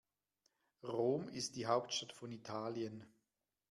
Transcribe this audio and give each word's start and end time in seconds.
Rom 0.83 1.27
ist 1.29 1.55
die 1.57 1.67
Hauptstadt 1.67 2.11
von 2.11 2.31
Italien. 2.31 3.05